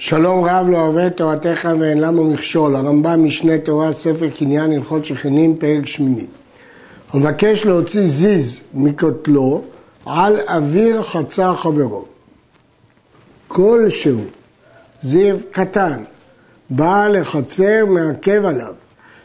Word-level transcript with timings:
שלום 0.00 0.44
רב 0.44 0.66
לא 0.68 0.80
אוהב 0.80 1.08
תורתך 1.08 1.68
ואין 1.80 1.98
למה 1.98 2.22
מכשול, 2.22 2.76
הרמב"ם 2.76 3.24
משנה 3.24 3.58
תורה 3.58 3.92
ספר 3.92 4.28
קניין 4.38 4.72
הלכות 4.72 5.04
שכנים 5.04 5.56
פרק 5.56 5.86
שמיני. 5.86 6.26
הוא 7.10 7.20
מבקש 7.20 7.66
להוציא 7.66 8.06
זיז 8.06 8.60
מקוטלו 8.74 9.62
על 10.06 10.40
אוויר 10.48 11.02
חצר 11.02 11.56
חברו. 11.56 12.04
כלשהו, 13.48 14.20
זיו 15.02 15.36
קטן, 15.50 16.02
בא 16.70 17.08
לחצר 17.08 17.84
מעכב 17.86 18.44
עליו, 18.44 18.74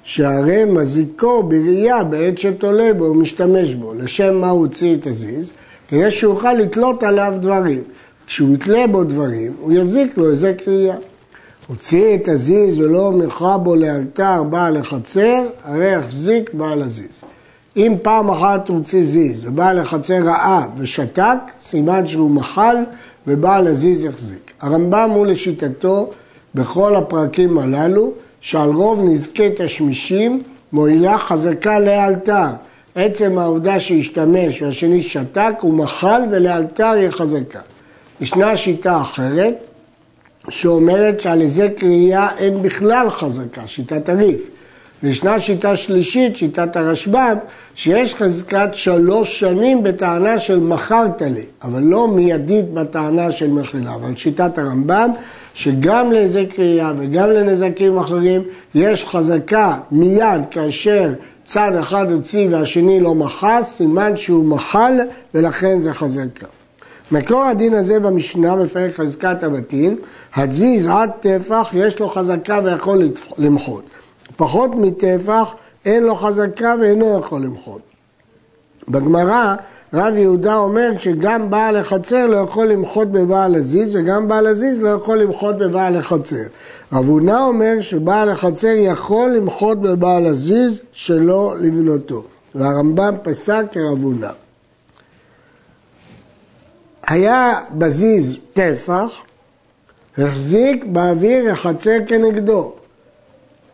שהרי 0.04 0.66
מזיקו 0.66 1.44
בראייה 1.44 2.04
בעת 2.04 2.38
שתולה 2.38 2.94
בו 2.94 3.04
ומשתמש 3.04 3.74
בו. 3.74 3.94
לשם 3.94 4.36
מה 4.36 4.50
הוא 4.50 4.60
הוציא 4.60 4.96
את 4.96 5.08
הזיז? 5.08 5.52
כדי 5.88 6.12
שיוכל 6.12 6.54
לתלות 6.54 7.04
עליו 7.04 7.34
דברים. 7.40 7.84
כשהוא 8.28 8.56
יתלה 8.56 8.88
בו 8.88 9.04
דברים, 9.04 9.54
הוא 9.62 9.72
יזיק 9.72 10.18
לו 10.18 10.32
איזה 10.32 10.54
קריאה. 10.66 10.96
הוציא 11.68 12.16
את 12.16 12.28
הזיז 12.28 12.80
ולא 12.80 13.12
מלכה 13.12 13.58
בו 13.58 13.76
לאלתר 13.76 14.44
בעל 14.44 14.78
החצר, 14.78 15.44
הרי 15.64 15.92
יחזיק 15.94 16.54
בעל 16.54 16.82
הזיז. 16.82 17.22
אם 17.78 17.96
פעם 18.02 18.30
אחת 18.30 18.70
הוא 18.70 18.78
הוציא 18.78 19.04
זיז 19.04 19.46
ובעל 19.46 19.80
החצר 19.80 20.24
ראה 20.24 20.66
ושתק, 20.78 21.38
סימן 21.64 22.08
שהוא 22.08 22.32
מחל 22.32 22.76
ובעל 23.28 23.68
הזיז 23.68 24.04
יחזיק. 24.04 24.52
הרמב"ם 24.62 25.10
הוא 25.10 25.26
לשיטתו 25.26 26.12
בכל 26.56 26.96
הפרקים 26.96 27.58
הללו, 27.58 28.12
שעל 28.42 28.70
רוב 28.70 29.00
נזקי 29.04 29.50
תשמישים 29.58 30.42
מועילה 30.74 31.18
חזקה 31.18 31.80
לאלתר. 31.80 32.48
עצם 32.96 33.38
העובדה 33.38 33.80
שהשתמש 33.80 34.62
והשני 34.62 35.02
שתק 35.04 35.54
הוא 35.62 35.74
מחל 35.74 36.22
ולאלתר 36.32 36.92
היא 36.92 37.10
חזקה. 37.10 37.60
ישנה 38.22 38.58
שיטה 38.58 39.02
אחרת 39.02 39.56
שאומרת 40.50 41.22
שעל 41.22 41.42
איזה 41.42 41.70
קריאה 41.78 42.28
אין 42.38 42.62
בכלל 42.62 43.10
חזקה, 43.10 43.62
שיטת 43.68 44.10
הריף. 44.10 44.42
וישנה 45.04 45.40
שיטה 45.40 45.76
שלישית, 45.76 46.38
שיטת 46.38 46.76
הרשב"ם, 46.76 47.38
שיש 47.76 48.16
חזקת 48.16 48.70
שלוש 48.74 49.40
שנים 49.40 49.84
בטענה 49.84 50.40
של 50.40 50.60
מכרת 50.60 51.22
לי, 51.22 51.46
אבל 51.64 51.84
לא 51.84 52.08
מיידית 52.08 52.74
בטענה 52.74 53.32
של 53.32 53.52
מחילה. 53.52 53.94
אבל 53.94 54.16
שיטת 54.16 54.58
הרמב"ם, 54.58 55.12
שגם 55.54 56.12
לאיזה 56.12 56.46
קריאה 56.56 56.94
וגם 56.98 57.30
לנזקים 57.30 57.98
אחרים, 57.98 58.42
יש 58.76 59.06
חזקה 59.06 59.78
מיד 59.92 60.42
כאשר 60.52 61.14
צד 61.46 61.72
אחד 61.80 62.12
הוציא 62.12 62.48
והשני 62.52 63.00
לא 63.00 63.16
מחס, 63.16 63.74
סימן 63.78 64.18
שהוא 64.18 64.46
מחל 64.46 64.94
ולכן 65.34 65.80
זה 65.80 65.94
חזקה. 65.94 66.48
מקור 67.12 67.44
הדין 67.44 67.74
הזה 67.74 68.00
במשנה 68.00 68.56
בפרק 68.56 68.96
חזקת 68.96 69.44
הבתים, 69.44 69.98
הזיז 70.36 70.88
עד 70.88 71.12
טפח 71.20 71.70
יש 71.74 72.00
לו 72.00 72.10
חזקה 72.10 72.60
ויכול 72.64 73.10
למחות. 73.38 73.84
פחות 74.36 74.72
מטפח 74.76 75.54
אין 75.86 76.04
לו 76.04 76.16
חזקה 76.16 76.76
ואינו 76.82 77.20
יכול 77.20 77.42
למחות. 77.42 77.82
בגמרא 78.90 79.56
רב 79.94 80.18
יהודה 80.18 80.56
אומר 80.56 80.92
שגם 80.98 81.50
בעל 81.50 81.76
החצר 81.76 82.28
לא 82.28 82.38
יכול 82.38 82.68
למחות 82.68 83.12
בבעל 83.12 83.56
הזיז 83.56 83.96
וגם 83.96 84.28
בעל 84.28 84.48
הזיז 84.48 84.84
לא 84.84 84.90
יכול 84.90 85.18
למחות 85.18 85.58
בבעל 85.58 85.98
החצר. 85.98 86.44
רב 86.94 87.06
הונא 87.06 87.46
אומר 87.48 87.82
שבעל 87.82 88.30
החצר 88.30 88.74
יכול 88.78 89.30
למחות 89.30 89.82
בבעל 89.82 90.26
הזיז 90.26 90.82
שלא 90.92 91.56
לבנותו. 91.60 92.24
והרמב"ם 92.56 93.16
פסק 93.24 93.66
כרב 93.72 94.04
הונא. 94.04 94.43
היה 97.14 97.60
בזיז 97.78 98.38
טפח, 98.54 99.12
החזיק 100.18 100.86
באוויר 100.86 101.52
החצר 101.52 101.98
כנגדו. 102.08 102.72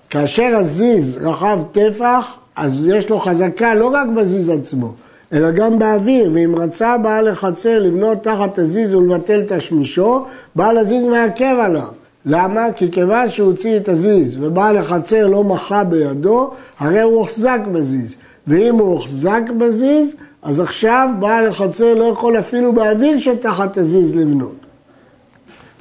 כאשר 0.09 0.55
הזיז 0.55 1.17
רחב 1.21 1.59
טפח, 1.71 2.37
אז 2.55 2.85
יש 2.87 3.09
לו 3.09 3.19
חזקה 3.19 3.75
לא 3.75 3.87
רק 3.87 4.07
בזיז 4.07 4.49
עצמו, 4.49 4.93
אלא 5.33 5.51
גם 5.51 5.79
באוויר, 5.79 6.31
ואם 6.33 6.55
רצה 6.57 6.97
בעל 6.97 7.27
החצר 7.27 7.79
לבנות 7.79 8.23
תחת 8.23 8.59
הזיז 8.59 8.93
ולבטל 8.93 9.43
תשמישו, 9.47 10.25
בעל 10.55 10.77
הזיז 10.77 11.03
מעכב 11.05 11.55
עליו. 11.61 11.87
למה? 12.25 12.67
כי 12.75 12.91
כיוון 12.91 13.29
שהוא 13.29 13.47
הוציא 13.47 13.77
את 13.77 13.89
הזיז 13.89 14.37
ובעל 14.41 14.77
החצר 14.77 15.27
לא 15.27 15.43
מחה 15.43 15.83
בידו, 15.83 16.51
הרי 16.79 17.01
הוא 17.01 17.17
הוחזק 17.17 17.59
בזיז. 17.71 18.15
ואם 18.47 18.75
הוא 18.75 18.91
הוחזק 18.91 19.41
בזיז, 19.57 20.15
אז 20.43 20.59
עכשיו 20.59 21.09
בעל 21.19 21.47
החצר 21.47 21.93
לא 21.93 22.03
יכול 22.03 22.39
אפילו 22.39 22.73
באוויר 22.73 23.19
שתחת 23.19 23.77
הזיז 23.77 24.15
לבנות. 24.15 24.55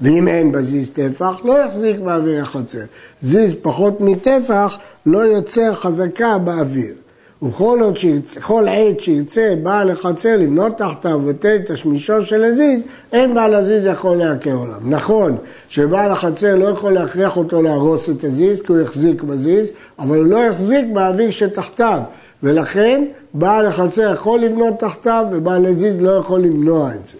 ואם 0.00 0.28
אין 0.28 0.52
בזיז 0.52 0.90
טפח, 0.90 1.32
לא 1.44 1.58
יחזיק 1.58 1.96
באוויר 1.98 2.42
החצר. 2.42 2.84
זיז 3.20 3.54
פחות 3.62 4.00
מטפח 4.00 4.78
לא 5.06 5.18
יוצר 5.18 5.74
חזקה 5.74 6.38
באוויר. 6.38 6.94
וכל 7.42 7.78
עוד 7.82 7.96
שירצה, 7.96 8.40
עת 8.66 9.00
שירצה 9.00 9.54
בעל 9.62 9.90
החצר 9.90 10.36
לבנות 10.36 10.78
תחתיו 10.78 11.20
ותן 11.26 11.56
תשמישו 11.66 12.26
של 12.26 12.44
הזיז, 12.44 12.82
אין 13.12 13.34
בעל 13.34 13.54
הזיז 13.54 13.86
יכול 13.86 14.16
לעקר 14.16 14.50
עליו. 14.50 14.80
נכון 14.84 15.36
שבעל 15.68 16.10
החצר 16.10 16.56
לא 16.56 16.66
יכול 16.66 16.92
להכריח 16.92 17.36
אותו 17.36 17.62
להרוס 17.62 18.10
את 18.10 18.24
הזיז, 18.24 18.60
כי 18.60 18.72
הוא 18.72 18.80
יחזיק 18.80 19.22
בזיז, 19.22 19.68
אבל 19.98 20.16
הוא 20.16 20.26
לא 20.26 20.38
יחזיק 20.38 20.86
באוויר 20.92 21.30
שתחתיו. 21.30 22.00
ולכן 22.42 23.04
בעל 23.34 23.66
החצר 23.66 24.12
יכול 24.14 24.40
לבנות 24.40 24.78
תחתיו 24.78 25.26
ובעל 25.32 25.66
הזיז 25.66 26.02
לא 26.02 26.10
יכול 26.10 26.40
למנוע 26.40 26.90
את 26.94 27.08
זה. 27.08 27.18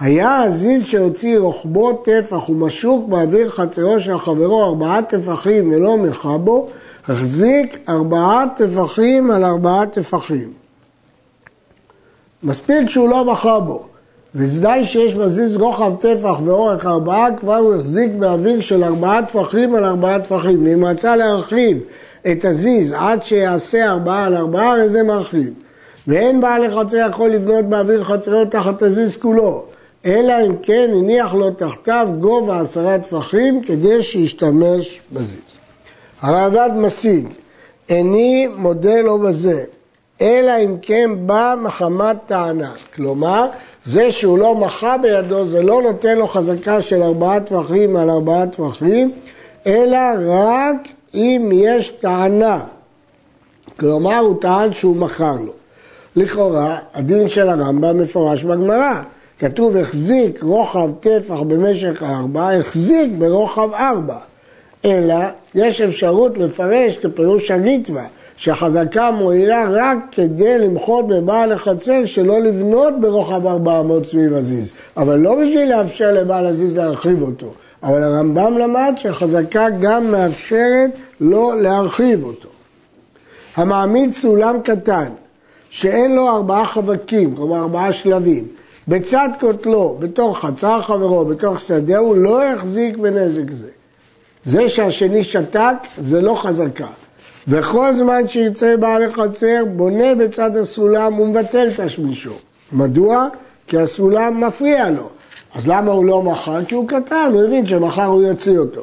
היה 0.00 0.42
הזיז 0.42 0.86
שהוציא 0.86 1.38
רוחבו 1.38 1.92
טפח 1.92 2.48
ומשוך 2.48 3.04
באוויר 3.08 3.50
חצרו 3.50 4.00
של 4.00 4.18
חברו 4.18 4.64
ארבעה 4.64 5.02
טפחים 5.02 5.72
ולא 5.72 5.98
מלכה 5.98 6.38
בו, 6.38 6.68
החזיק 7.08 7.78
ארבעה 7.88 8.44
טפחים 8.56 9.30
על 9.30 9.44
ארבעה 9.44 9.86
טפחים. 9.86 10.52
מספיק 12.42 12.90
שהוא 12.90 13.08
לא 13.08 13.24
מחה 13.24 13.60
בו, 13.60 13.86
ודאי 14.34 14.84
שיש 14.84 15.14
מזיז 15.14 15.56
רוחב 15.56 15.92
טפח 15.96 16.34
ואורך 16.44 16.86
ארבעה, 16.86 17.36
כבר 17.40 17.56
הוא 17.56 17.74
החזיק 17.74 18.10
באוויר 18.18 18.60
של 18.60 18.84
ארבעה 18.84 19.26
טפחים 19.26 19.74
על 19.74 19.84
ארבעה 19.84 20.18
טפחים. 20.20 20.64
ואם 20.64 20.84
רצה 20.84 21.16
להרחיב 21.16 21.78
את 22.32 22.44
הזיז 22.44 22.94
עד 22.98 23.22
שיעשה 23.22 23.90
ארבעה 23.90 24.24
על 24.24 24.36
ארבעה, 24.36 24.72
הרי 24.72 24.88
זה 24.88 25.02
מרחיב. 25.02 25.50
ואין 26.06 26.40
בעל 26.40 26.64
החצר 26.64 26.96
יכול 27.10 27.30
לבנות 27.30 27.64
באוויר 27.64 28.04
חצרו 28.04 28.44
תחת 28.44 28.82
הזיז 28.82 29.16
כולו, 29.16 29.64
אלא 30.06 30.34
אם 30.46 30.56
כן 30.62 30.90
הניח 30.94 31.34
לו 31.34 31.50
תחתיו 31.50 32.08
גובה 32.20 32.60
עשרה 32.60 32.98
טפחים 32.98 33.62
כדי 33.62 34.02
שישתמש 34.02 35.00
בזיז. 35.12 35.56
הרעב"ד 36.20 36.70
משיג, 36.76 37.28
איני 37.88 38.48
מודה 38.56 39.00
לו 39.00 39.18
בזה, 39.18 39.64
אלא 40.20 40.52
אם 40.64 40.76
כן 40.82 41.10
בא 41.26 41.54
מחמת 41.62 42.16
טענה. 42.26 42.72
כלומר, 42.94 43.48
זה 43.84 44.12
שהוא 44.12 44.38
לא 44.38 44.54
מחה 44.54 44.96
בידו, 44.98 45.46
זה 45.46 45.62
לא 45.62 45.82
נותן 45.82 46.18
לו 46.18 46.28
חזקה 46.28 46.82
של 46.82 47.02
ארבעה 47.02 47.40
טפחים 47.40 47.96
על 47.96 48.10
ארבעה 48.10 48.46
טפחים, 48.46 49.12
אלא 49.66 49.98
רק 50.26 50.76
אם 51.16 51.50
יש 51.54 51.88
טענה, 51.88 52.60
כלומר 53.80 54.18
הוא 54.18 54.40
טען 54.40 54.72
שהוא 54.72 54.96
מכר 54.96 55.36
לו. 55.46 55.52
לכאורה, 56.16 56.78
הדין 56.94 57.28
של 57.28 57.48
הרמב"ם 57.48 57.98
מפורש 58.02 58.44
בגמרא. 58.44 59.02
כתוב 59.38 59.76
החזיק 59.76 60.42
רוחב 60.42 60.90
טפח 61.00 61.40
במשך 61.40 62.02
ארבע, 62.02 62.50
החזיק 62.50 63.10
ברוחב 63.18 63.72
ארבע. 63.74 64.18
אלא 64.84 65.14
יש 65.54 65.80
אפשרות 65.80 66.38
לפרש 66.38 66.96
כפירוש 66.96 67.50
הריטווה, 67.50 68.04
שהחזקה 68.36 69.10
מועילה 69.10 69.64
רק 69.70 69.98
כדי 70.12 70.58
למחות 70.58 71.08
בבעל 71.08 71.52
החצר 71.52 72.04
שלא 72.04 72.40
לבנות 72.40 73.00
ברוחב 73.00 73.46
400 73.46 74.06
סביב 74.06 74.34
הזיז, 74.34 74.70
אבל 74.96 75.18
לא 75.18 75.34
בשביל 75.34 75.76
לאפשר 75.76 76.12
לבעל 76.12 76.46
הזיז 76.46 76.76
להרחיב 76.76 77.22
אותו. 77.22 77.52
אבל 77.86 78.02
הרמב"ם 78.02 78.58
למד 78.58 78.92
שהחזקה 78.96 79.66
גם 79.80 80.10
מאפשרת 80.10 80.90
לא 81.20 81.60
להרחיב 81.60 82.24
אותו. 82.24 82.48
המעמיד 83.56 84.12
סולם 84.12 84.60
קטן, 84.64 85.08
שאין 85.70 86.14
לו 86.14 86.28
ארבעה 86.28 86.66
חבקים, 86.66 87.36
כלומר 87.36 87.58
ארבעה 87.58 87.92
שלבים, 87.92 88.44
בצד 88.88 89.28
כותלו, 89.40 89.96
בתוך 89.98 90.38
חצר 90.38 90.82
חברו, 90.82 91.24
בתוך 91.24 91.60
שדהו, 91.60 92.14
לא 92.14 92.44
יחזיק 92.44 92.96
בנזק 92.96 93.50
זה. 93.50 93.68
זה 94.44 94.68
שהשני 94.68 95.24
שתק, 95.24 95.76
זה 95.98 96.20
לא 96.20 96.34
חזקה. 96.42 96.88
וכל 97.48 97.96
זמן 97.96 98.26
שירצה 98.26 98.76
בעל 98.76 99.02
החצר, 99.02 99.64
בונה 99.76 100.14
בצד 100.14 100.56
הסולם 100.56 101.20
ומבטל 101.20 101.68
תשמישו. 101.76 102.32
מדוע? 102.72 103.28
כי 103.66 103.78
הסולם 103.78 104.44
מפריע 104.44 104.90
לו. 104.90 105.08
אז 105.56 105.66
למה 105.66 105.92
הוא 105.92 106.04
לא 106.04 106.22
מכר? 106.22 106.64
כי 106.64 106.74
הוא 106.74 106.88
קטן, 106.88 107.30
הוא 107.32 107.42
הבין 107.42 107.66
שמחר 107.66 108.04
הוא 108.04 108.22
יוציא 108.22 108.58
אותו. 108.58 108.80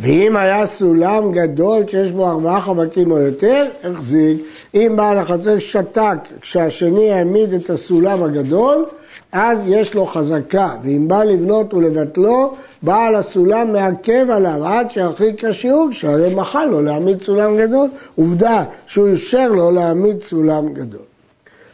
ואם 0.00 0.36
היה 0.36 0.66
סולם 0.66 1.32
גדול 1.32 1.82
שיש 1.88 2.12
בו 2.12 2.28
ארבעה 2.28 2.60
חבקים 2.60 3.10
או 3.10 3.18
יותר, 3.18 3.66
החזיק. 3.84 4.38
אם 4.74 4.92
בעל 4.96 5.18
החצר 5.18 5.58
שתק 5.58 6.18
כשהשני 6.40 7.12
העמיד 7.12 7.52
את 7.52 7.70
הסולם 7.70 8.22
הגדול, 8.22 8.86
אז 9.32 9.62
יש 9.66 9.94
לו 9.94 10.06
חזקה, 10.06 10.76
ואם 10.82 11.08
בא 11.08 11.24
לבנות 11.24 11.74
ולבטלו, 11.74 12.54
בעל 12.82 13.14
הסולם 13.14 13.72
מעכב 13.72 14.26
עליו 14.30 14.66
עד 14.66 14.90
שירחיק 14.90 15.44
השיעור, 15.44 15.88
שהרי 15.92 16.34
מחל 16.34 16.64
לו 16.64 16.82
להעמיד 16.82 17.22
סולם 17.22 17.56
גדול. 17.56 17.88
עובדה 18.16 18.64
שהוא 18.86 19.12
אפשר 19.14 19.48
לו 19.48 19.70
להעמיד 19.70 20.22
סולם 20.22 20.72
גדול. 20.72 21.02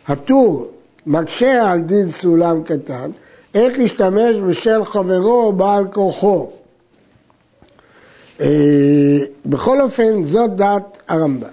הטור 0.08 0.73
מקשה 1.06 1.70
על 1.72 1.80
דין 1.80 2.10
סולם 2.10 2.62
קטן, 2.62 3.10
איך 3.54 3.78
להשתמש 3.78 4.36
בשל 4.48 4.84
חברו 4.84 5.52
בעל 5.52 5.84
כוחו. 5.92 6.50
אה, 8.40 9.18
בכל 9.46 9.80
אופן, 9.80 10.26
זאת 10.26 10.56
דעת 10.56 10.98
הרמב"ם. 11.08 11.48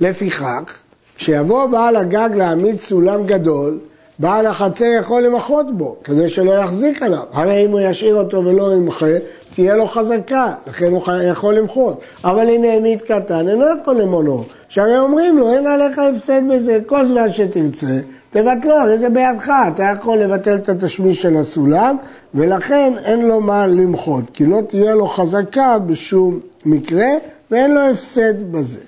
לפיכך, 0.00 0.74
כשיבוא 1.16 1.66
בעל 1.66 1.96
הגג 1.96 2.30
להעמיד 2.34 2.80
סולם 2.80 3.26
גדול, 3.26 3.78
בעל 4.18 4.46
החצר 4.46 4.84
יכול 5.00 5.22
למחות 5.22 5.76
בו, 5.76 5.96
כדי 6.04 6.28
שלא 6.28 6.52
יחזיק 6.52 7.02
עליו. 7.02 7.22
הרי 7.32 7.64
אם 7.64 7.70
הוא 7.70 7.80
ישאיר 7.80 8.14
אותו 8.14 8.44
ולא 8.44 8.72
ימחה, 8.72 9.06
תהיה 9.54 9.76
לו 9.76 9.86
חזקה, 9.86 10.54
לכן 10.66 10.86
הוא 10.86 11.02
יכול 11.22 11.54
למחות. 11.54 12.00
אבל 12.24 12.48
אם 12.48 12.64
העמיד 12.64 13.02
קטן, 13.02 13.48
אינו 13.48 13.64
יכול 13.82 14.00
למונו. 14.00 14.44
שהרי 14.68 14.98
אומרים 14.98 15.38
לו, 15.38 15.50
אין 15.50 15.66
עליך 15.66 15.98
הפסד 15.98 16.42
בזה, 16.50 16.78
כל 16.86 17.06
זמן 17.06 17.32
שתרצה, 17.32 18.00
תבטלו, 18.30 18.74
הרי 18.74 18.98
זה 18.98 19.08
בידך, 19.08 19.52
אתה 19.74 19.82
יכול 19.82 20.18
לבטל 20.18 20.54
את 20.54 20.68
התשמיש 20.68 21.22
של 21.22 21.36
הסולם, 21.36 21.96
ולכן 22.34 22.92
אין 23.04 23.28
לו 23.28 23.40
מה 23.40 23.66
למחות, 23.66 24.24
כי 24.32 24.46
לא 24.46 24.60
תהיה 24.68 24.94
לו 24.94 25.08
חזקה 25.08 25.78
בשום 25.78 26.40
מקרה, 26.64 27.08
ואין 27.50 27.74
לו 27.74 27.80
הפסד 27.80 28.52
בזה. 28.52 28.80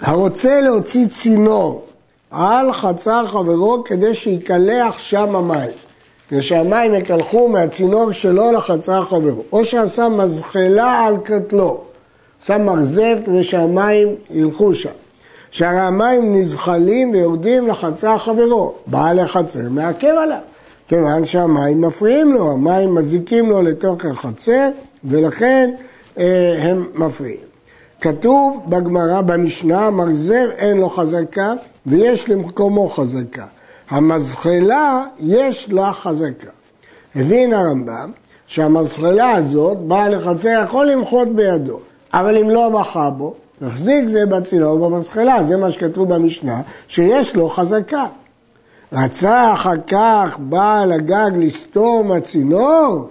הרוצה 0.00 0.60
להוציא 0.60 1.06
צינור 1.06 1.84
על 2.30 2.72
חצר 2.72 3.26
חברו 3.26 3.84
כדי 3.84 4.14
שיקלח 4.14 4.98
שם 4.98 5.36
המים. 5.36 5.70
כדי 6.28 6.42
שהמים 6.42 6.94
יקלחו 6.94 7.48
מהצינור 7.48 8.12
שלו 8.12 8.52
לחצר 8.52 9.04
חברו. 9.04 9.42
או 9.52 9.64
שעשה 9.64 10.08
מזחלה 10.08 11.00
על 11.00 11.16
קטלו, 11.24 11.80
שם 12.46 12.62
מרזב 12.62 13.18
כדי 13.26 13.44
שהמים 13.44 14.14
ילכו 14.30 14.74
שם. 14.74 14.90
שהרי 15.50 15.80
המים 15.80 16.34
נזחלים 16.34 17.10
ויורדים 17.10 17.68
לחצר 17.68 18.18
חברו. 18.18 18.74
בעל 18.86 19.18
החצר 19.18 19.68
מעכב 19.70 20.14
עליו. 20.22 20.38
כיוון 20.88 21.24
שהמים 21.24 21.80
מפריעים 21.80 22.32
לו, 22.32 22.52
המים 22.52 22.94
מזיקים 22.94 23.50
לו 23.50 23.62
לתוך 23.62 24.04
החצר, 24.04 24.68
ולכן 25.04 25.70
אה, 26.18 26.56
הם 26.62 26.86
מפריעים. 26.94 27.46
כתוב 28.00 28.62
בגמרא, 28.68 29.20
במשנה, 29.20 29.90
מרזב 29.90 30.48
אין 30.56 30.76
לו 30.76 30.90
חזקה 30.90 31.52
ויש 31.86 32.28
למקומו 32.28 32.88
חזקה. 32.88 33.46
המזחלה 33.90 35.04
יש 35.20 35.68
לה 35.72 35.92
חזקה. 35.92 36.50
הבין 37.16 37.52
הרמב"ם 37.52 38.10
שהמזחלה 38.46 39.32
הזאת, 39.32 39.78
בעל 39.78 40.14
החצר 40.14 40.62
יכול 40.64 40.86
למחות 40.86 41.28
בידו, 41.28 41.78
אבל 42.12 42.36
אם 42.36 42.50
לא 42.50 42.70
מחה 42.70 43.10
בו, 43.10 43.34
החזיק 43.62 44.08
זה 44.08 44.26
בצינור 44.26 44.88
במזחלה, 44.88 45.42
זה 45.42 45.56
מה 45.56 45.70
שכתוב 45.70 46.14
במשנה, 46.14 46.60
שיש 46.88 47.36
לו 47.36 47.48
חזקה. 47.48 48.04
רצה 48.92 49.52
אחר 49.52 49.76
כך 49.86 50.36
בעל 50.38 50.92
הגג 50.92 51.30
לסתור 51.36 52.04
מהצינור, 52.04 53.08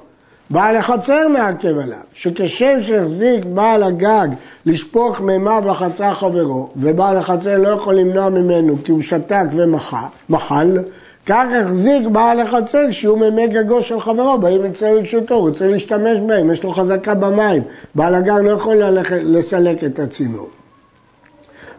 בעל 0.50 0.78
החצר 0.78 1.28
מעכב 1.28 1.78
עליו, 1.78 1.98
שכשם 2.14 2.78
שהחזיק 2.82 3.46
בעל 3.46 3.84
הגג 3.84 4.28
לשפוך 4.66 5.22
מימיו 5.22 5.64
לחצר 5.68 6.14
חברו, 6.14 6.70
ובעל 6.76 7.18
החצר 7.18 7.58
לא 7.58 7.70
יכול 7.70 7.96
למנוע 7.96 8.30
ממנו 8.30 8.78
כי 8.84 8.92
הוא 8.92 9.02
שתק 9.02 9.46
ומחל, 9.52 10.78
כך 11.26 11.46
החזיק 11.62 12.08
בעל 12.08 12.40
החצר 12.40 12.92
שהוא 12.92 13.18
מימי 13.18 13.48
גגו 13.48 13.82
של 13.82 14.02
חברו, 14.02 14.38
באים 14.38 14.66
אצלו 14.66 14.96
לרשותו, 14.96 15.36
הוא 15.36 15.50
רוצה 15.50 15.68
להשתמש 15.68 16.20
בהם, 16.28 16.52
יש 16.52 16.64
לו 16.64 16.72
חזקה 16.72 17.14
במים, 17.14 17.64
בעל 17.96 18.16
הגג 18.16 18.40
לא 18.44 18.52
יכול 18.52 18.76
ללכת, 18.76 19.20
לסלק 19.22 19.84
את 19.84 20.00
הצינור. 20.00 20.50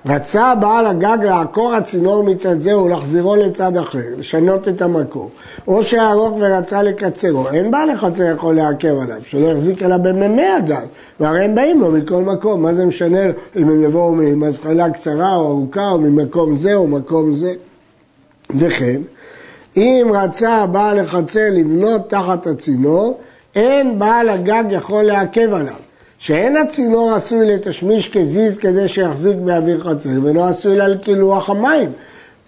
רצה 0.07 0.55
בעל 0.55 0.87
הגג 0.87 1.19
לעקור 1.25 1.75
הצינור 1.75 2.25
מצד 2.25 2.61
זה 2.61 2.79
ולהחזירו 2.79 3.37
לצד 3.37 3.77
אחר, 3.77 3.99
לשנות 4.19 4.69
את 4.69 4.83
המקום, 4.83 5.29
או 5.69 5.85
שארוך 5.85 6.37
ורצה 6.41 6.83
לקצרו, 6.83 7.49
אין 7.49 7.71
בעל 7.71 7.91
החצר 7.91 8.25
יכול 8.35 8.55
לעכב 8.55 8.99
עליו, 9.03 9.21
שלא 9.25 9.47
יחזיק 9.47 9.83
אלא 9.83 9.97
במימי 9.97 10.47
הגג, 10.47 10.87
והרי 11.21 11.45
הם 11.45 11.55
באים 11.55 11.81
לו 11.81 11.93
מכל 11.93 12.23
מקום, 12.23 12.63
מה 12.63 12.75
זה 12.75 12.87
משנה 12.87 13.25
אם 13.57 13.69
הם 13.69 13.83
יבואו 13.83 14.13
ממזחלה 14.15 14.91
קצרה 14.91 15.37
או 15.37 15.47
ארוכה 15.47 15.91
או 15.91 15.99
ממקום 15.99 16.57
זה 16.57 16.75
או 16.75 16.87
מקום 16.87 17.35
זה. 17.35 17.53
וכן, 18.51 19.01
אם 19.77 20.11
רצה 20.15 20.67
בעל 20.67 20.99
החצר 20.99 21.49
לבנות 21.53 22.11
תחת 22.11 22.47
הצינור, 22.47 23.21
אין 23.55 23.99
בעל 23.99 24.29
הגג 24.29 24.65
יכול 24.71 25.03
לעכב 25.03 25.55
עליו. 25.55 25.75
שאין 26.19 26.57
הצינור 26.57 27.13
עשוי 27.13 27.47
לתשמיש 27.47 28.09
כזיז 28.09 28.59
כדי 28.59 28.89
שיחזיק 28.89 29.37
באוויר 29.37 29.85
חצר, 29.85 30.11
ולא 30.23 30.45
עשוי 30.45 30.77
לה 30.77 30.89
לקילוח 30.89 31.51
המים. 31.51 31.93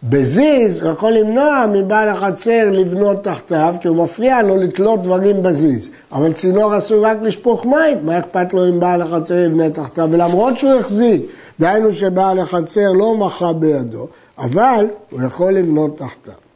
בזיז 0.03 0.83
הוא 0.83 0.93
יכול 0.93 1.13
למנוע 1.13 1.65
מבעל 1.73 2.09
החצר 2.09 2.71
לבנות 2.71 3.25
תחתיו, 3.25 3.75
כי 3.81 3.89
הוא 3.89 3.97
מפריע 3.97 4.43
לו 4.43 4.57
לתלות 4.57 5.03
דברים 5.03 5.43
בזיז. 5.43 5.89
אבל 6.13 6.33
צינור 6.33 6.75
עשוי 6.75 7.01
רק 7.01 7.17
לשפוך 7.23 7.67
מים, 7.67 7.99
מה 8.03 8.19
אכפת 8.19 8.55
לו 8.55 8.69
אם 8.69 8.81
בעל 8.81 9.03
החצר 9.03 9.39
יבנה 9.39 9.71
תחתיו? 9.71 10.09
ולמרות 10.11 10.57
שהוא 10.57 10.75
החזיק, 10.75 11.23
דהיינו 11.61 11.93
שבעל 11.93 12.39
החצר 12.39 12.93
לא 12.93 13.17
מחה 13.17 13.53
בידו, 13.53 14.07
אבל 14.39 14.87
הוא 15.11 15.23
יכול 15.23 15.53
לבנות 15.53 15.99
תחתיו. 15.99 16.48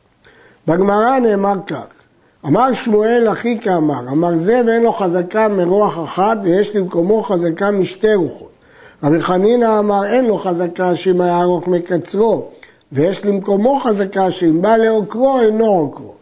בגמרא 0.67 1.19
נאמר 1.19 1.55
כך, 1.67 1.87
אמר 2.47 2.73
שמואל 2.73 3.29
אחי 3.33 3.59
כאמר, 3.61 4.09
אמר 4.13 4.37
זה 4.37 4.61
ואין 4.67 4.83
לו 4.83 4.93
חזקה 4.93 5.49
מרוח 5.49 6.05
אחת 6.05 6.39
ויש 6.43 6.77
למקומו 6.77 7.23
חזקה 7.23 7.71
משתי 7.71 8.15
רוחות. 8.15 8.51
רבי 9.03 9.21
חנינא 9.21 9.79
אמר 9.79 10.05
אין 10.05 10.25
לו 10.25 10.39
חזקה 10.39 10.95
שאם 10.95 11.21
היה 11.21 11.43
ארוך 11.43 11.69
מקצרו 11.69 12.49
ויש 12.93 13.25
למקומו 13.25 13.81
חזקה 13.81 14.31
שאם 14.31 14.63
בא 14.63 14.77
לעוקרו 14.77 15.41
אינו 15.41 15.67
עוקרו. 15.67 16.15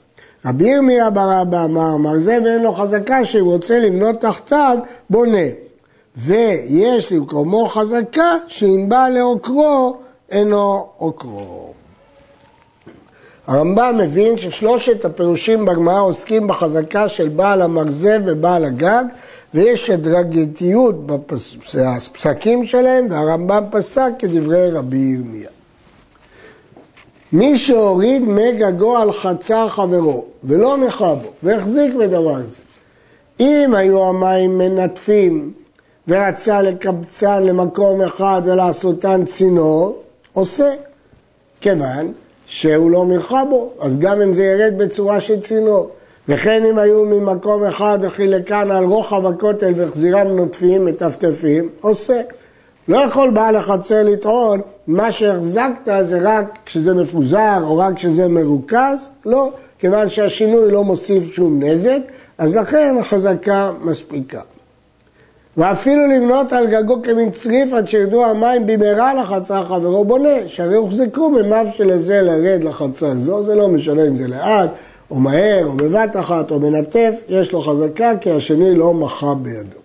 רבי 0.47 0.69
ירמיה 0.69 1.11
בר 1.11 1.43
אבא 1.43 1.65
אמר, 1.65 1.95
אמר 1.95 2.19
זה 2.19 2.39
ואין 2.45 2.63
לו 2.63 2.73
חזקה 2.73 3.25
שאם 3.25 3.45
רוצה 3.45 3.79
לבנות 3.79 4.21
תחתיו 4.21 4.79
בונה. 5.11 5.49
ויש 6.17 7.13
למקומו 7.13 7.69
חזקה 7.69 8.37
שאם 8.47 8.87
בא 8.89 9.09
לעוקרו 9.09 9.97
אינו 10.31 10.87
עוקרו. 10.97 11.80
הרמב"ם 13.51 13.95
מבין 13.99 14.39
ששלושת 14.39 15.05
הפירושים 15.05 15.65
בגמרא 15.65 16.01
עוסקים 16.01 16.47
בחזקה 16.47 17.09
של 17.09 17.29
בעל 17.29 17.63
המרזב 17.63 18.21
ובעל 18.27 18.65
הגג, 18.65 19.05
ויש 19.55 19.91
הדרגתיות 19.91 21.07
בפסקים 21.07 22.67
שלהם, 22.67 23.07
והרמב"ם 23.11 23.65
פסק 23.71 24.11
כדברי 24.19 24.71
רבי 24.71 24.97
ירמיה. 24.97 25.49
מי 27.33 27.59
שהוריד 27.59 28.23
מגגו 28.23 28.97
על 28.97 29.13
חצר 29.13 29.69
חברו 29.69 30.25
ולא 30.45 30.77
נחה 30.77 31.15
בו 31.15 31.29
והחזיק 31.43 31.95
בדבר 31.95 32.37
זה, 32.37 32.63
אם 33.41 33.75
היו 33.75 34.05
המים 34.05 34.59
מנטפים 34.59 35.53
ורצה 36.09 36.63
לקבצן 36.63 37.43
למקום 37.43 38.03
אחד 38.03 38.43
ולעשותן 38.45 39.25
צינור, 39.25 40.03
עושה. 40.33 40.73
כיוון 41.61 42.13
שהוא 42.51 42.91
לא 42.91 43.05
מלכה 43.05 43.45
בו, 43.45 43.71
אז 43.81 43.99
גם 43.99 44.21
אם 44.21 44.35
זה 44.35 44.45
ירד 44.45 44.73
בצורה 44.77 45.21
של 45.21 45.41
צינור. 45.41 45.91
וכן 46.29 46.65
אם 46.65 46.79
היו 46.79 47.05
ממקום 47.05 47.65
אחד 47.65 47.99
וחילקן 48.03 48.71
על 48.71 48.85
רוחב 48.85 49.27
הכותל 49.27 49.73
והחזירם 49.77 50.27
נוטפים, 50.27 50.85
מטפטפים, 50.85 51.69
עושה. 51.81 52.21
לא 52.89 52.99
יכול 52.99 53.31
בעל 53.31 53.57
החצר 53.57 54.03
לטעון, 54.03 54.61
מה 54.87 55.13
שהחזקת 55.13 55.93
זה 56.03 56.19
רק 56.23 56.59
כשזה 56.67 56.95
מפוזר 56.95 57.59
או 57.63 57.79
רק 57.79 57.95
כשזה 57.95 58.29
מרוכז, 58.29 59.09
לא, 59.27 59.51
כיוון 59.79 60.09
שהשינוי 60.09 60.71
לא 60.71 60.85
מוסיף 60.85 61.33
שום 61.33 61.63
נזק, 61.63 61.99
אז 62.39 62.57
לכן 62.57 62.97
החזקה 63.01 63.71
מספיקה. 63.85 64.41
ואפילו 65.61 66.07
לבנות 66.07 66.53
על 66.53 66.67
גגו 66.67 67.03
כמין 67.03 67.31
צריף 67.31 67.73
עד 67.73 67.89
שירדו 67.89 68.27
המים 68.27 68.67
במהרה 68.67 69.15
לחצר 69.15 69.65
חברו 69.65 70.05
בונה, 70.05 70.49
שהרי 70.49 70.77
הוחזקו 70.77 71.31
ממיו 71.31 71.67
של 71.73 71.91
איזה 71.91 72.23
לרד 72.23 72.65
לחצר 72.65 73.15
זו, 73.21 73.45
זה 73.45 73.55
לא 73.55 73.69
משנה 73.69 74.07
אם 74.07 74.17
זה 74.17 74.29
לאט, 74.29 74.71
או 75.11 75.17
מהר, 75.17 75.67
או 75.67 75.73
בבת 75.73 76.17
אחת, 76.17 76.51
או 76.51 76.61
מנטף, 76.61 77.25
יש 77.29 77.53
לו 77.53 77.63
חזקה 77.63 78.13
כי 78.21 78.31
השני 78.31 78.75
לא 78.75 78.95
מחה 78.95 79.35
בידו. 79.35 79.79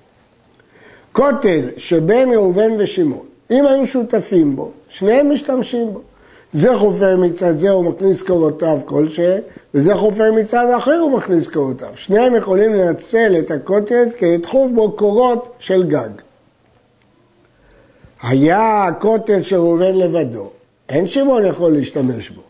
כותל 1.12 1.62
שבין 1.77 2.34
ראובן 2.34 2.72
ושמעון, 2.77 3.25
אם 3.51 3.65
היו 3.65 3.88
שותפים 3.88 4.55
בו, 4.55 4.72
שניהם 4.89 5.34
משתמשים 5.34 5.94
בו. 5.94 6.01
זה 6.54 6.78
חופר 6.78 7.18
מצד 7.18 7.58
זה, 7.58 7.70
הוא 7.70 7.86
מכניס 7.86 8.22
קורותיו 8.22 8.80
כלשהן, 8.86 9.42
וזה 9.74 9.96
חופר 9.96 10.32
מצד 10.32 10.68
אחר, 10.78 11.00
הוא 11.00 11.12
מכניס 11.12 11.48
קורותיו. 11.48 11.90
שניהם 11.96 12.36
יכולים 12.36 12.74
לנצל 12.74 13.36
את 13.40 13.52
הקוטג' 13.52 14.08
כדי 14.18 14.38
לדחוף 14.38 14.72
בו 14.75 14.92
קורות 14.92 15.56
של 15.60 15.88
גג. 15.88 16.10
היה 18.24 18.84
הקוטג' 18.84 19.42
של 19.42 19.56
ראובן 19.56 19.96
לבדו, 19.96 20.50
אין 20.90 21.08
שמעון 21.08 21.46
יכול 21.46 21.72
להשתמש 21.72 22.30
בו. 22.30 22.42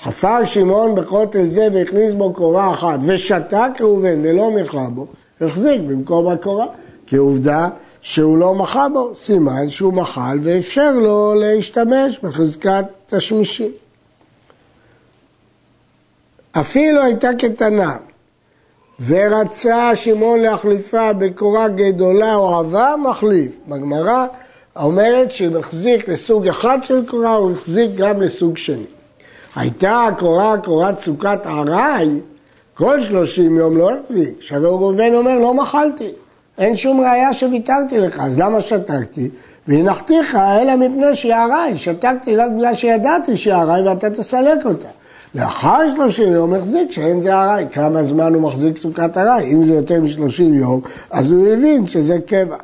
חפר 0.00 0.44
שמעון 0.44 0.94
בכותל 0.94 1.48
זה 1.48 1.68
והכניס 1.72 2.14
בו 2.14 2.32
קורה 2.32 2.72
אחת 2.72 2.98
ושתק 3.06 3.70
ראובן 3.80 4.20
ולא 4.22 4.50
מחה 4.50 4.86
בו, 4.94 5.06
החזיק 5.40 5.80
במקום 5.80 6.28
הקורה, 6.28 6.66
כי 7.06 7.16
עובדה 7.16 7.68
שהוא 8.08 8.38
לא 8.38 8.54
מחה 8.54 8.88
בו, 8.88 9.12
סימן 9.14 9.68
שהוא 9.68 9.92
מחל 9.92 10.38
ואפשר 10.42 10.92
לו 10.92 11.34
להשתמש 11.40 12.18
בחזקת 12.22 12.84
תשמישים. 13.06 13.70
אפילו 16.60 17.02
הייתה 17.02 17.28
קטנה 17.38 17.96
ורצה 19.06 19.96
שמעון 19.96 20.40
להחליפה 20.40 21.12
בקורה 21.12 21.68
גדולה 21.68 22.34
או 22.34 22.54
עבה, 22.54 22.94
מחליף. 22.98 23.58
בגמרא 23.68 24.26
אומרת 24.76 25.32
שאם 25.32 25.56
החזיק 25.56 26.08
לסוג 26.08 26.48
אחד 26.48 26.78
של 26.82 27.06
קורה, 27.06 27.34
הוא 27.34 27.52
החזיק 27.52 27.90
גם 27.96 28.22
לסוג 28.22 28.56
שני. 28.56 28.86
הייתה 29.56 30.04
הקורה 30.04 30.58
קורת 30.64 31.00
סוכת 31.00 31.40
ארעי, 31.46 32.08
כל 32.74 33.02
שלושים 33.02 33.56
יום 33.56 33.76
לא 33.76 33.90
החזיק, 33.90 34.40
שהרי 34.40 34.66
ראובן 34.66 35.14
אומר 35.14 35.38
לא 35.38 35.54
מחלתי, 35.54 36.12
אין 36.58 36.76
שום 36.76 37.00
ראייה 37.00 37.34
שוויתרתי 37.34 37.98
לך, 37.98 38.20
אז 38.20 38.38
למה 38.38 38.60
שתקתי? 38.60 39.30
והנחתיך 39.68 40.34
אלא 40.34 40.76
מפני 40.76 41.14
שהיא 41.14 41.34
ארעי, 41.34 41.78
שתקתי 41.78 42.36
רק 42.36 42.50
בגלל 42.50 42.74
שידעתי 42.74 43.36
שהיא 43.36 43.54
ארעי 43.54 43.82
ואתה 43.82 44.10
תסלק 44.10 44.66
אותה. 44.66 44.88
לאחר 45.34 45.88
שלושים 45.88 46.32
יום 46.32 46.54
החזיק 46.54 46.90
שאין 46.90 47.22
זה 47.22 47.34
ארעי, 47.34 47.64
כמה 47.72 48.04
זמן 48.04 48.34
הוא 48.34 48.42
מחזיק 48.42 48.76
סוכת 48.76 49.16
ארעי, 49.16 49.54
אם 49.54 49.64
זה 49.64 49.72
יותר 49.72 50.00
משלושים 50.00 50.54
יום, 50.54 50.80
אז 51.10 51.30
הוא 51.30 51.48
הבין 51.48 51.86
שזה 51.86 52.18
קבע. 52.26 52.56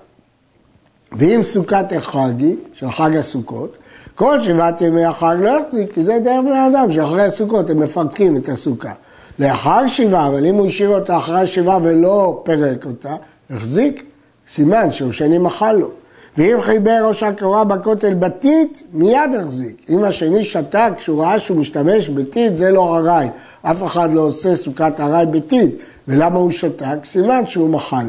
ואם 1.13 1.41
סוכת 1.43 1.85
החגי, 1.97 2.57
של 2.75 2.91
חג 2.91 3.17
הסוכות, 3.17 3.77
כל 4.15 4.41
שבעת 4.41 4.81
ימי 4.81 5.05
החג 5.05 5.37
לא 5.41 5.61
יחזיק, 5.61 5.95
כי 5.95 6.05
זה 6.05 6.19
דרך 6.25 6.41
בני 6.45 6.67
אדם, 6.67 6.93
שאחרי 6.93 7.23
הסוכות 7.23 7.71
הם 7.71 7.81
מפרקים 7.81 8.37
את 8.37 8.49
הסוכה. 8.49 8.93
לאחר 9.39 9.87
שבעה, 9.87 10.27
אבל 10.27 10.47
אם 10.47 10.55
הוא 10.55 10.67
השאיר 10.67 10.89
אותה 10.89 11.19
אחרי 11.19 11.47
שבעה 11.47 11.79
ולא 11.83 12.43
פירק 12.45 12.87
אותה, 12.87 13.17
החזיק, 13.57 14.05
סימן 14.55 14.93
שהוא 14.93 15.13
שני 15.13 15.39
מחל 15.39 15.73
לו. 15.73 15.91
ואם 16.39 16.63
חיבר 16.63 17.01
ראש 17.09 17.23
הקורה 17.23 17.65
בכותל 17.65 18.15
בטיט, 18.15 18.81
מיד 18.93 19.31
החזיק. 19.41 19.77
אם 19.89 20.05
השני 20.05 20.45
שתק 20.45 20.91
כשהוא 20.97 21.23
ראה 21.23 21.39
שהוא 21.39 21.57
משתמש 21.57 22.09
בטיט, 22.09 22.57
זה 22.57 22.71
לא 22.71 22.97
ארעי. 22.97 23.29
אף 23.63 23.83
אחד 23.83 24.13
לא 24.13 24.21
עושה 24.21 24.57
סוכת 24.57 24.93
ארעי 25.01 25.27
בטיט. 25.27 25.75
ולמה 26.09 26.39
הוא 26.39 26.51
שתק? 26.51 26.97
סימן 27.05 27.47
שהוא 27.47 27.71
מחל. 27.71 28.07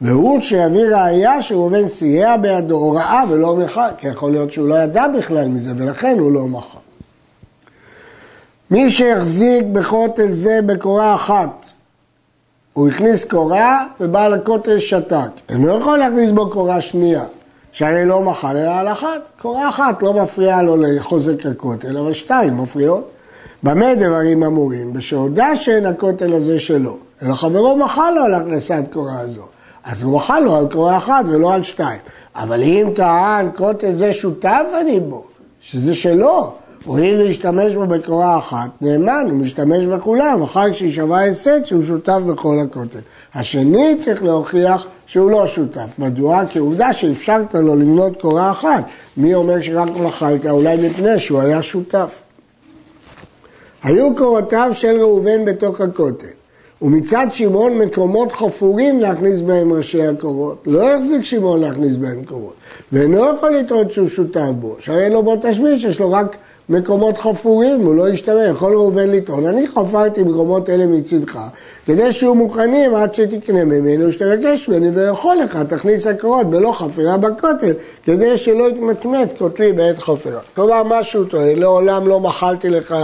והוא 0.00 0.40
שיביא 0.40 0.84
ראייה 0.84 1.42
שראובן 1.42 1.88
סייע 1.88 2.36
בידו 2.36 2.76
הוראה 2.76 3.22
ולא 3.30 3.56
מחל, 3.56 3.90
כי 3.98 4.08
יכול 4.08 4.30
להיות 4.30 4.52
שהוא 4.52 4.68
לא 4.68 4.74
ידע 4.74 5.08
בכלל 5.08 5.48
מזה, 5.48 5.72
ולכן 5.76 6.18
הוא 6.18 6.32
לא 6.32 6.46
מחל. 6.46 6.78
מי 8.70 8.90
שהחזיק 8.90 9.64
בכותל 9.72 10.32
זה 10.32 10.60
בקורה 10.66 11.14
אחת, 11.14 11.67
הוא 12.78 12.88
הכניס 12.88 13.24
קורה 13.24 13.84
ובעל 14.00 14.34
הכותל 14.34 14.78
שתק. 14.78 15.30
אינו 15.48 15.66
לא 15.66 15.72
יכול 15.72 15.98
להכניס 15.98 16.30
בו 16.30 16.50
קורה 16.50 16.80
שנייה, 16.80 17.24
שהרי 17.72 18.06
לא 18.06 18.22
מחל 18.22 18.56
אלא 18.56 18.70
על 18.70 18.88
אחת. 18.88 19.20
קורה 19.42 19.68
אחת 19.68 20.02
לא 20.02 20.14
מפריעה 20.14 20.62
לו 20.62 20.76
לחוזק 20.76 21.46
הכותל, 21.46 21.98
אבל 21.98 22.12
שתיים 22.12 22.56
מפריעות. 22.58 23.10
במה 23.62 23.94
דברים 23.94 24.44
אמורים? 24.44 24.92
בשהודה 24.92 25.56
שאין 25.56 25.86
הכותל 25.86 26.34
הזה 26.34 26.58
שלו, 26.58 26.96
אלא 27.22 27.34
חברו 27.34 27.76
מחל 27.76 28.12
לו 28.16 28.22
על 28.22 28.34
הכנסת 28.34 28.82
קורה 28.92 29.20
הזו. 29.20 29.44
אז 29.84 30.02
הוא 30.02 30.16
מחל 30.16 30.40
לו 30.40 30.56
על 30.56 30.66
קורה 30.72 30.96
אחת 30.96 31.24
ולא 31.28 31.54
על 31.54 31.62
שתיים. 31.62 32.00
אבל 32.36 32.62
אם 32.62 32.90
טען 32.94 33.48
כותל 33.56 33.92
זה 33.92 34.12
שותף 34.12 34.64
אני 34.80 35.00
בו, 35.00 35.24
שזה 35.60 35.94
שלו, 35.94 36.52
הואיל 36.84 37.22
להשתמש 37.22 37.74
בו 37.74 37.86
בקורה 37.86 38.38
אחת, 38.38 38.70
נאמן, 38.80 39.26
הוא 39.30 39.38
משתמש 39.38 39.84
בכולם, 39.86 40.42
אחר 40.42 40.72
שיישבע 40.72 41.20
הסד 41.20 41.64
שהוא 41.64 41.84
שותף 41.84 42.18
בכל 42.26 42.58
הכותל. 42.62 42.98
השני 43.34 43.96
צריך 44.00 44.22
להוכיח 44.22 44.86
שהוא 45.06 45.30
לא 45.30 45.46
שותף. 45.46 45.86
מדוע? 45.98 46.42
כי 46.50 46.58
עובדה 46.58 46.92
שאפשרת 46.92 47.54
לו 47.54 47.76
למנות 47.76 48.20
קורה 48.20 48.50
אחת. 48.50 48.84
מי 49.16 49.34
אומר 49.34 49.62
שרק 49.62 49.96
מחלת? 49.96 50.46
אולי 50.46 50.88
מפני 50.88 51.18
שהוא 51.18 51.40
היה 51.40 51.62
שותף. 51.62 52.20
היו 53.82 54.16
קורותיו 54.16 54.70
של 54.72 55.00
ראובן 55.00 55.44
בתוך 55.44 55.80
הכותל. 55.80 56.26
ומצד 56.82 57.26
שמעון 57.30 57.78
מקומות 57.78 58.32
חפורים 58.32 59.00
להכניס 59.00 59.40
בהם 59.40 59.72
ראשי 59.72 60.06
הקורות. 60.06 60.62
לא 60.66 60.82
יחזיק 60.82 61.24
שמעון 61.24 61.60
להכניס 61.60 61.96
בהם 61.96 62.24
קורות. 62.24 62.54
ואינו 62.92 63.34
יכול 63.34 63.50
לטעון 63.50 63.90
שהוא 63.90 64.08
שותף 64.08 64.50
בו, 64.60 64.76
שהרי 64.78 65.10
לו 65.10 65.22
בו 65.22 65.36
תשמיש, 65.42 65.84
יש 65.84 66.00
לו 66.00 66.12
רק 66.12 66.36
מקומות 66.68 67.18
חפורים, 67.18 67.80
הוא 67.80 67.94
לא 67.94 68.08
ישתמש, 68.08 68.50
יכול 68.50 68.72
ראובן 68.72 69.10
לטעון. 69.10 69.46
אני 69.46 69.66
חפרתי 69.68 70.22
מקומות 70.22 70.70
אלה 70.70 70.86
מצדך, 70.86 71.38
כדי 71.86 72.12
שיהיו 72.12 72.34
מוכנים 72.34 72.94
עד 72.94 73.14
שתקנה 73.14 73.64
ממנו, 73.64 74.12
שתבקש 74.12 74.68
ממני 74.68 74.90
ויכול 74.90 75.36
לך, 75.36 75.58
תכניס 75.68 76.06
הקורות 76.06 76.46
בלא 76.46 76.72
חפירה 76.72 77.16
בכותל, 77.16 77.72
כדי 78.04 78.36
שלא 78.36 78.68
יתמטמט 78.68 79.38
כותלי 79.38 79.72
בעת 79.72 79.98
חפירה. 79.98 80.40
כלומר, 80.54 80.82
מה 80.82 81.04
שהוא 81.04 81.24
טוען, 81.24 81.58
לעולם 81.58 82.08
לא 82.08 82.20
מחלתי 82.20 82.68
לך 82.68 82.96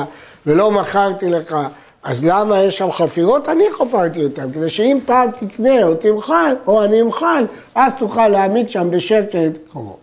ולא 0.46 0.70
מכרתי 0.70 1.28
לך. 1.28 1.56
אז 2.02 2.24
למה 2.24 2.62
יש 2.62 2.78
שם 2.78 2.92
חפירות? 2.92 3.48
אני 3.48 3.64
חפרתי 3.78 4.24
אותן, 4.24 4.52
כדי 4.52 4.70
שאם 4.70 4.98
פעם 5.06 5.28
תקנה 5.30 5.84
או 5.84 5.94
תמחל, 5.94 6.54
או 6.66 6.84
אני 6.84 7.00
אמחל, 7.00 7.44
אז 7.74 7.92
תוכל 7.98 8.28
להעמיד 8.28 8.70
שם 8.70 8.88
בשקט 8.90 9.58
קורות. 9.72 9.98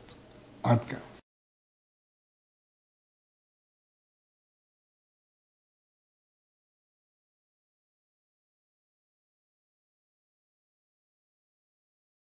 עד 0.64 0.78
כאן. 0.90 1.11